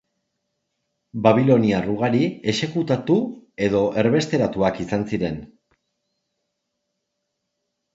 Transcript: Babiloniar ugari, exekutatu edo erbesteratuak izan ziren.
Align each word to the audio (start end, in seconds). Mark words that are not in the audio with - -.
Babiloniar 1.27 1.91
ugari, 1.97 2.23
exekutatu 2.55 3.19
edo 3.69 3.85
erbesteratuak 4.05 4.83
izan 4.89 5.09
ziren. 5.23 5.41